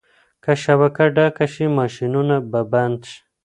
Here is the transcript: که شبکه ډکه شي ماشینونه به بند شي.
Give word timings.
که 0.43 0.51
شبکه 0.63 1.05
ډکه 1.15 1.45
شي 1.53 1.65
ماشینونه 1.77 2.35
به 2.51 2.61
بند 2.71 2.99
شي. 3.09 3.19